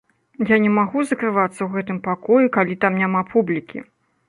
[0.51, 3.87] Я не магу закрывацца ў гэтым пакоі, калі там няма публікі.